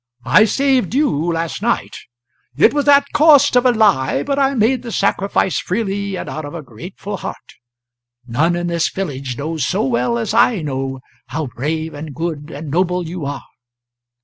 [0.25, 1.95] I saved you last night.
[2.57, 6.43] It was at cost of a lie, but I made the sacrifice freely, and out
[6.43, 7.37] of a grateful heart.
[8.25, 12.71] None in this village knows so well as I know how brave and good and
[12.71, 13.43] noble you are.